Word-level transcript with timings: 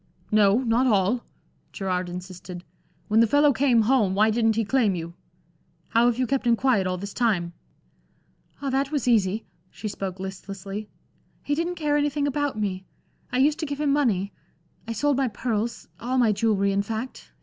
"No, 0.31 0.63
not 0.63 0.87
all." 0.87 1.23
Gerard 1.71 2.09
insisted. 2.09 2.63
"When 3.07 3.19
the 3.19 3.27
fellow 3.27 3.53
came 3.53 3.83
home, 3.83 4.15
why 4.15 4.31
didn't 4.31 4.55
he 4.55 4.65
claim 4.65 4.95
you? 4.95 5.13
How 5.89 6.07
have 6.07 6.17
you 6.17 6.25
kept 6.25 6.47
him 6.47 6.55
quiet, 6.55 6.87
all 6.87 6.97
this 6.97 7.13
time?" 7.13 7.53
"Ah, 8.63 8.71
that 8.71 8.91
was 8.91 9.07
easy." 9.07 9.45
She 9.69 9.87
spoke 9.87 10.19
listlessly. 10.19 10.89
"He 11.43 11.53
didn't 11.53 11.75
care 11.75 11.97
anything 11.97 12.25
about 12.25 12.59
me; 12.59 12.83
I 13.31 13.37
used 13.37 13.59
to 13.59 13.67
give 13.67 13.79
him 13.79 13.93
money. 13.93 14.33
I 14.87 14.93
sold 14.93 15.17
my 15.17 15.27
pearls 15.27 15.87
all 15.99 16.17
my 16.17 16.31
jewelry, 16.31 16.71
in 16.71 16.81
fact. 16.81 17.31